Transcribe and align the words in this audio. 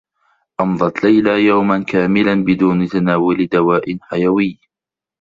أمضت 0.61 1.03
ليلى 1.03 1.45
يوما 1.45 1.83
كاملا 1.83 2.33
بدون 2.45 2.87
تناول 2.87 3.47
دواء 3.47 3.97
حيويّ. 4.01 4.59